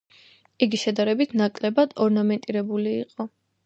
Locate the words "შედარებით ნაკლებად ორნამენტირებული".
0.85-3.01